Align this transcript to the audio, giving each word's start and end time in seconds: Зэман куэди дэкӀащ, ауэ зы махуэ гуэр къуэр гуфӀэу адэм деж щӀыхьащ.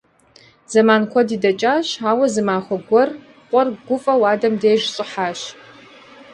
Зэман 0.71 1.03
куэди 1.11 1.37
дэкӀащ, 1.43 1.87
ауэ 2.09 2.25
зы 2.33 2.41
махуэ 2.47 2.77
гуэр 2.87 3.09
къуэр 3.49 3.67
гуфӀэу 3.85 4.23
адэм 4.31 4.53
деж 4.61 4.81
щӀыхьащ. 4.93 5.39